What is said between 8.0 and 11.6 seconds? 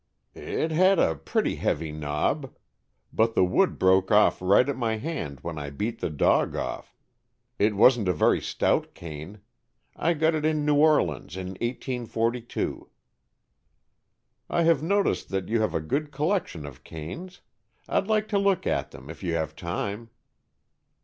a very stout cane. I got it in New Orleans in